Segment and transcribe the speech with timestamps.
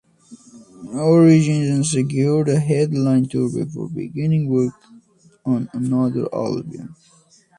[0.95, 4.73] Origin then secured a headline tour before beginning work
[5.45, 6.95] on another album.